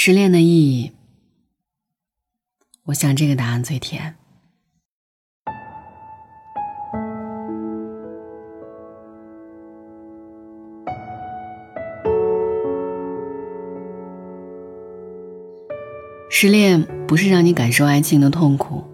[0.00, 0.92] 失恋的意义，
[2.84, 4.14] 我想这个答案最甜。
[16.30, 18.84] 失恋不是让你感受爱情的痛苦，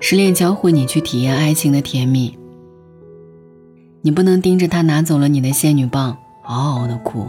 [0.00, 2.36] 失恋教会你去体验爱情的甜蜜。
[4.02, 7.28] 你不能盯着他拿走了你的仙女棒，嗷嗷的哭，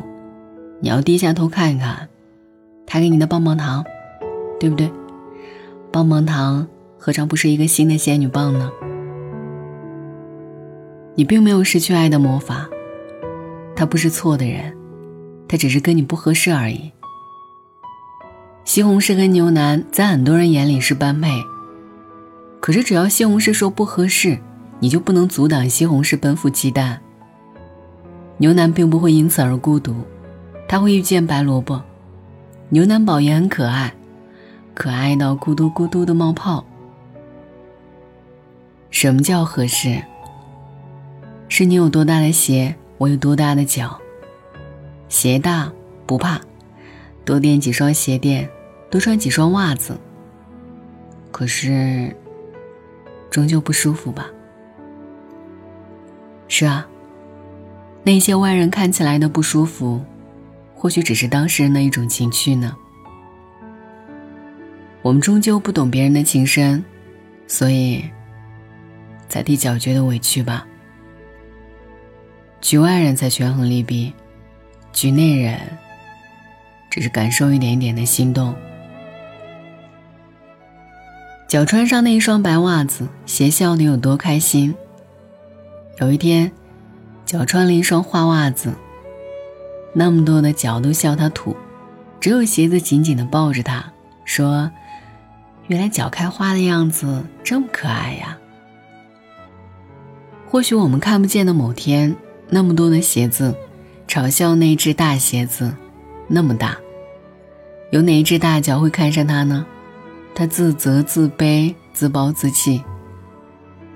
[0.79, 2.09] 你要低下头看看，
[2.93, 3.85] 他给你的棒棒糖，
[4.59, 4.91] 对不对？
[5.93, 8.69] 棒棒糖何尝不是一个新的仙女棒呢？
[11.15, 12.67] 你并没有失去爱的魔法，
[13.77, 14.75] 他不是错的人，
[15.47, 16.91] 他只是跟你不合适而已。
[18.65, 21.29] 西红柿跟牛腩在很多人眼里是般配，
[22.59, 24.37] 可是只要西红柿说不合适。
[24.81, 26.99] 你就不能阻挡西红柿奔赴鸡蛋。
[28.37, 29.95] 牛腩并不会因此而孤独，
[30.67, 31.81] 他会遇见白萝卜。
[32.73, 33.93] 牛腩宝也很可爱，
[34.73, 36.65] 可爱到咕嘟咕嘟的冒泡。
[38.89, 40.01] 什么叫合适？
[41.49, 43.99] 是你有多大的鞋，我有多大的脚。
[45.09, 45.69] 鞋大
[46.05, 46.39] 不怕，
[47.25, 48.49] 多垫几双鞋垫，
[48.89, 49.97] 多穿几双袜子。
[51.29, 52.15] 可是，
[53.29, 54.27] 终究不舒服吧？
[56.47, 56.87] 是啊，
[58.03, 59.99] 那些外人看起来的不舒服，
[60.81, 62.75] 或许只是当事人的一种情趣呢。
[65.03, 66.83] 我们终究不懂别人的情深，
[67.45, 68.03] 所以，
[69.29, 70.65] 才替脚觉得委屈吧。
[72.61, 74.11] 局外人才权衡利弊，
[74.91, 75.59] 局内人
[76.89, 78.55] 只是感受一点一点的心动。
[81.47, 84.73] 脚穿上那一双白袜子，鞋笑得有多开心。
[85.99, 86.51] 有一天，
[87.23, 88.73] 脚穿了一双花袜子，
[89.93, 91.55] 那么多的脚都笑他土，
[92.19, 93.83] 只有鞋子紧紧的抱着他，
[94.25, 94.71] 说
[95.67, 98.37] ：“原来脚开花的样子这么可爱呀。”
[100.49, 102.15] 或许我们看不见的某天，
[102.49, 103.55] 那么多的鞋子
[104.07, 105.75] 嘲笑那只大鞋子
[106.27, 106.77] 那么大，
[107.91, 109.65] 有哪一只大脚会看上他呢？
[110.33, 112.83] 他自责、自卑、自暴自弃。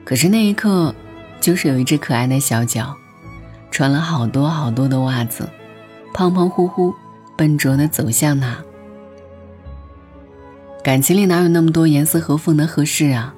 [0.04, 0.94] 可是那一刻。
[1.42, 2.96] 就是有一只可爱的小脚，
[3.70, 5.48] 穿了好多好多的袜子，
[6.16, 6.96] 胖胖乎乎、
[7.36, 8.58] 笨拙的走向他。
[10.82, 13.36] 感情里哪有那么多严丝合缝的合适啊？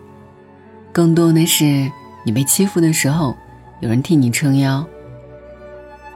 [0.92, 1.92] 更多的是
[2.24, 3.36] 你被欺负的时候，
[3.80, 4.86] 有人替你撑腰。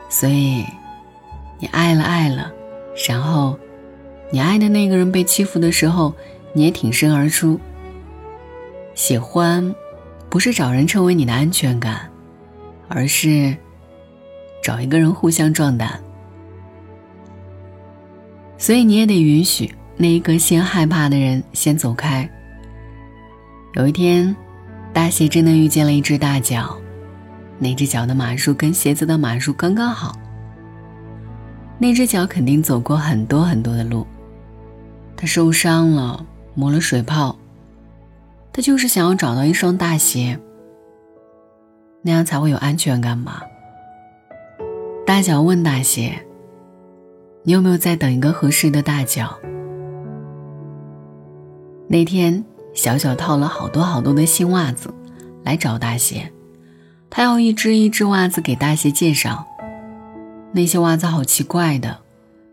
[0.07, 0.63] 所以，
[1.57, 2.51] 你爱了爱了，
[3.09, 3.57] 然后，
[4.29, 6.13] 你爱的那个人被欺负的时候，
[6.53, 7.59] 你也挺身而出。
[8.93, 9.73] 喜欢。
[10.29, 12.09] 不是找人成为你的安全感，
[12.87, 13.53] 而是
[14.63, 16.01] 找一个人互相壮胆。
[18.61, 22.29] 所以你也得允许那一个先害怕的人先走开。
[23.73, 24.35] 有一天，
[24.93, 26.77] 大鞋真的遇见了一只大脚，
[27.57, 30.15] 那只脚的码数跟鞋子的码数刚刚好。
[31.79, 34.05] 那只脚肯定走过很多很多的路，
[35.17, 36.23] 它受伤了，
[36.53, 37.35] 磨了水泡。
[38.53, 40.37] 他就是想要找到一双大鞋，
[42.03, 43.41] 那样才会有安全感吧。
[45.03, 46.23] 大脚问大鞋
[47.43, 49.39] ：“你有没有在等一个合适的大脚？”
[51.87, 52.43] 那天，
[52.73, 54.93] 小小套了好多好多的新袜子
[55.43, 56.31] 来找大鞋，
[57.09, 59.45] 他要一只一只袜子给大鞋介绍。
[60.53, 61.97] 那些袜子好奇怪的，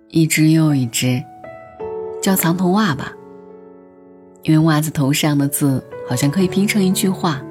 [0.09, 1.23] 一只又一只，
[2.23, 3.13] 叫藏头袜吧。
[4.43, 7.43] 因为袜子头上的字好像可以拼成一句话。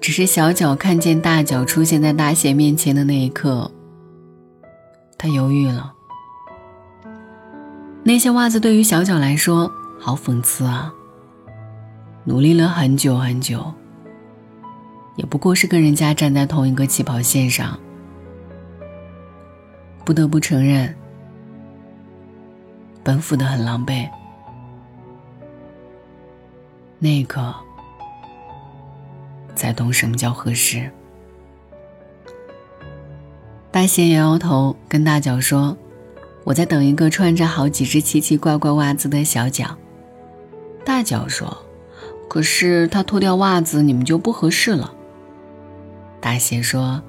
[0.00, 3.70] 只是小脚看见大脚出现在大鞋面前的那一刻，
[5.18, 5.92] 他犹豫了。
[8.02, 10.92] 那些袜子对于小脚来说好讽刺啊！
[12.24, 13.72] 努力了很久很久，
[15.16, 17.78] 也不过是跟人家站在同一个起跑线上。
[20.04, 20.94] 不得不承认，
[23.02, 24.08] 奔赴的很狼狈。
[26.98, 27.54] 那一刻，
[29.54, 30.90] 才懂什么叫合适。
[33.76, 35.76] 大鞋摇摇头，跟大脚说
[36.44, 39.76] ：“我在等一个穿着好几只奇奇怪怪袜子的小脚。”
[40.82, 41.54] 大脚说
[42.26, 44.94] ：“可是他脱掉袜子，你们就不合适了。”
[46.22, 47.02] 大鞋说：“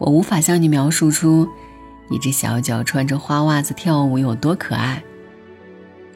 [0.00, 1.46] 我无法向你描述出
[2.08, 5.04] 一只小脚穿着花袜子跳舞有多可爱，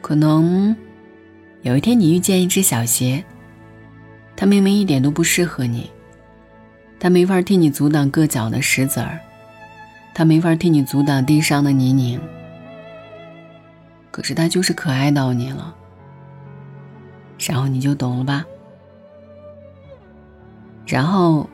[0.01, 0.75] 可能……”
[1.61, 3.23] 有一天，你遇见一只小鞋，
[4.35, 5.91] 它明明一点都不适合你，
[7.01, 9.19] 它没法替你阻挡硌脚的石子儿，
[10.13, 12.19] 它没法替你阻挡地上的泥泞，
[14.11, 15.73] 可是他就是可爱到你了，
[17.39, 18.45] 然后你就懂了吧。
[20.85, 21.49] 然后，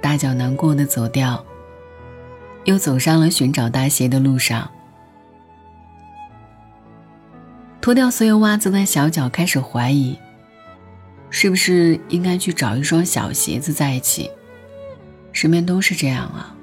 [0.00, 1.44] 大脚难过的走掉，
[2.64, 4.68] 又走上了寻找大鞋的路上。
[7.80, 10.18] 脱掉所有袜子的小脚开始怀疑，
[11.30, 14.28] 是不是应该去找一双小鞋子在一起？
[15.32, 16.54] 身边都是这样啊，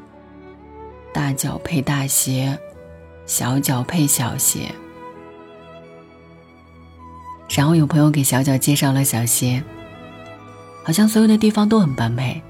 [1.13, 2.59] 大脚配大鞋，
[3.25, 4.73] 小脚配小鞋。
[7.49, 9.63] 然后有朋友给小脚介绍了小鞋，
[10.83, 12.41] 好像所有的地方都很般配，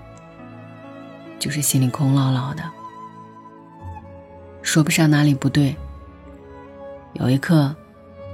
[1.38, 2.64] 就是心里空落落的，
[4.64, 5.76] 说不上哪里不对。
[7.14, 7.76] 有一刻，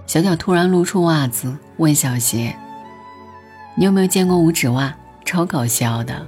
[0.08, 2.56] 小脚突然露出袜子，问小鞋
[3.76, 4.96] ：“你有没有见过五指袜？
[5.26, 6.26] 超搞笑的。”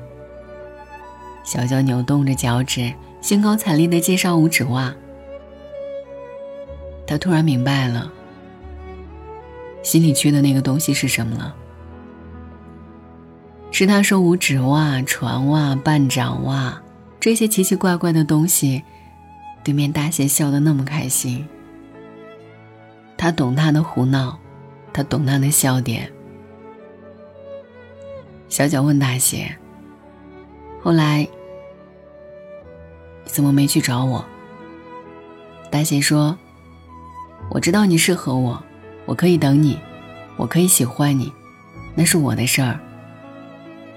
[1.44, 4.94] 小脚扭动着脚趾，兴高采烈地介绍五指袜。
[7.06, 8.12] 他突然明白了。
[9.84, 11.54] 心里缺的那个东西是什么了？
[13.72, 16.82] 是他说五指袜、船袜、半掌袜
[17.20, 18.82] 这些奇奇怪怪的东西，
[19.64, 21.46] 对面大仙笑得那么开心。
[23.18, 24.40] 他懂他的胡闹，
[24.94, 26.10] 他懂他的笑点。
[28.48, 29.58] 小脚问大仙
[30.84, 31.28] ：“后来
[33.24, 34.24] 你怎么没去找我？”
[35.72, 36.38] 大贤说
[37.50, 38.62] ：“我知道你适合我。”
[39.06, 39.78] 我可以等你，
[40.38, 41.30] 我可以喜欢你，
[41.94, 42.80] 那是我的事儿。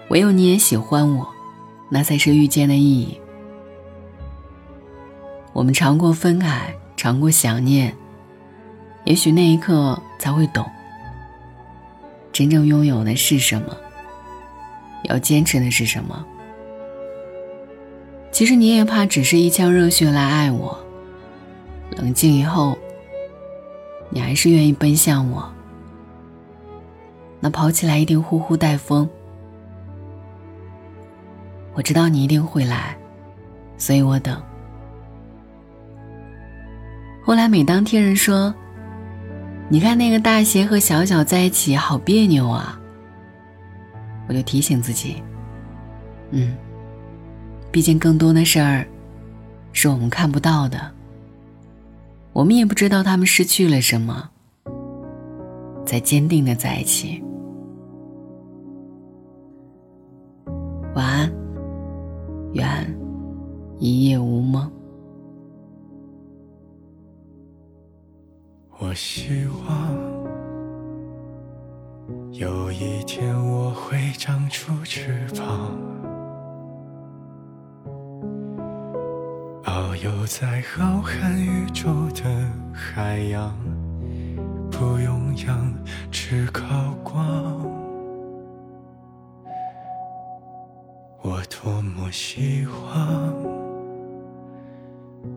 [0.08, 1.28] 唯有你也喜欢我，
[1.88, 3.20] 那才是遇见的意义。
[5.52, 7.96] 我们尝过分开，尝过想念，
[9.04, 10.68] 也许那一刻才会懂，
[12.32, 13.76] 真正拥有的是什么，
[15.04, 16.26] 要坚持的是什么。
[18.36, 20.78] 其实你也怕只是一腔热血来爱我，
[21.92, 22.76] 冷静以后。
[24.10, 25.50] 你还是愿意奔向我，
[27.40, 29.08] 那跑起来一定呼呼带风。
[31.72, 32.94] 我知道你一定会来，
[33.78, 34.38] 所以我等。
[37.24, 38.54] 后来每当听人说，
[39.70, 42.78] 你看那个大鞋和小小在一起好别扭啊，
[44.28, 45.22] 我就提醒自己，
[46.32, 46.54] 嗯，
[47.76, 48.88] 毕竟更多的事儿
[49.74, 50.80] 是我们看不到的。
[52.32, 54.30] 我们也不知道他们失去了什么，
[55.84, 57.22] 在坚定的在一起。
[60.94, 61.30] 晚安，
[81.86, 82.24] 宙的
[82.74, 83.56] 海洋，
[84.72, 85.72] 不用氧，
[86.10, 86.64] 只靠
[87.04, 87.14] 光。
[91.22, 93.32] 我多么希望，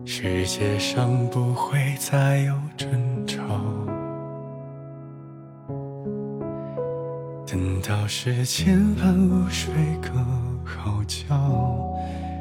[0.04, 3.40] 世界上不会再有争吵。
[7.46, 10.10] 等到世间万物睡个
[10.64, 11.96] 好觉，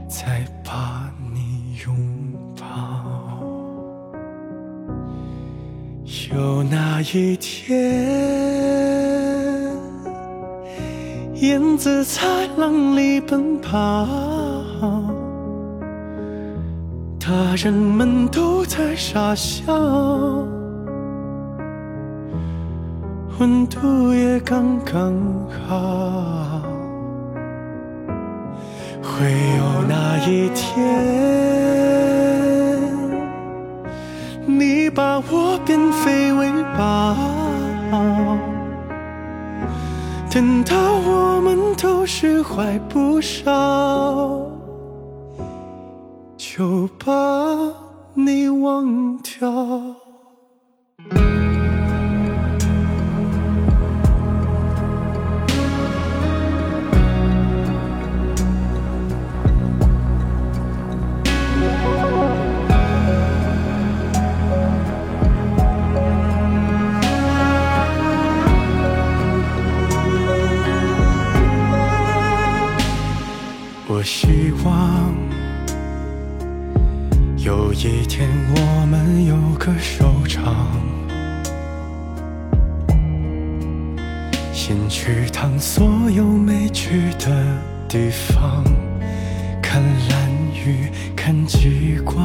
[0.07, 1.59] 再把你。
[1.85, 2.28] 拥
[6.31, 7.75] 有那一天，
[11.35, 12.21] 燕子在
[12.55, 14.07] 浪里奔跑，
[17.19, 19.73] 大人们都在傻笑，
[23.39, 25.11] 温度也刚刚
[25.67, 26.61] 好，
[29.01, 30.77] 会有那一天。
[34.45, 35.79] 你把我变
[40.31, 44.49] 等到我们都释怀不少，
[46.37, 47.11] 就把
[48.13, 50.08] 你忘掉。
[87.89, 88.63] 地方
[89.63, 92.15] 看蓝雨看极光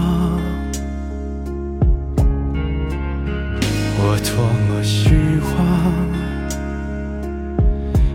[3.99, 5.09] 我多么希
[5.57, 5.57] 望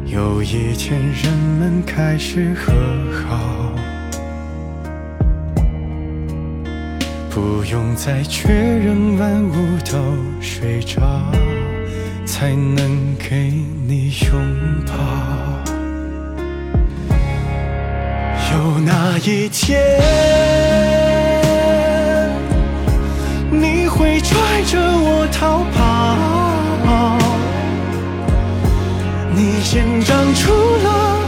[0.05, 2.71] 有一天人们开始和
[3.11, 3.73] 好。
[7.31, 9.55] 不用再确认万物
[9.91, 9.97] 都
[10.39, 11.01] 睡着
[12.27, 13.51] 才能给
[13.87, 15.78] 你拥抱。
[18.51, 20.01] 有那一天，
[23.51, 25.77] 你会拽着我逃跑。
[29.35, 31.18] 你先长出了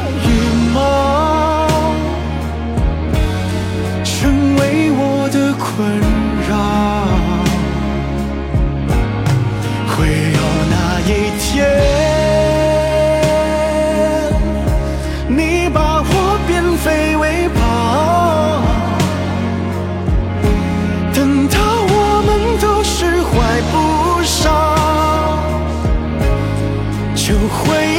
[27.52, 27.91] 会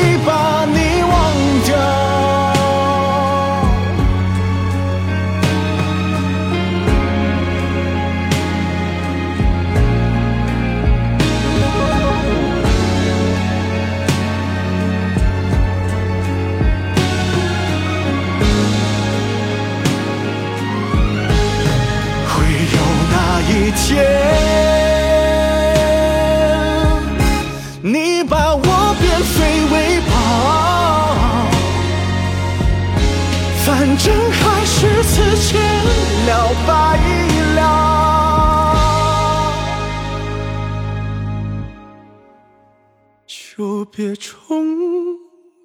[43.54, 45.18] 就别重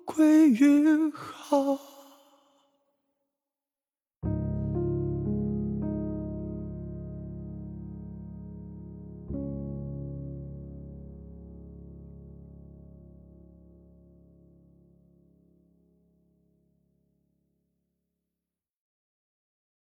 [0.03, 1.96] 归于好。